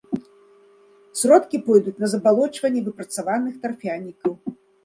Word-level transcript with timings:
Сродкі 1.19 1.57
пойдуць 1.69 1.95
на 2.05 2.11
забалочванне 2.15 2.81
выпрацаваных 2.89 3.63
тарфянікаў. 3.67 4.31